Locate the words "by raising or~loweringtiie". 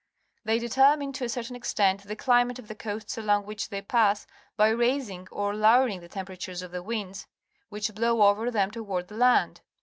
4.57-6.09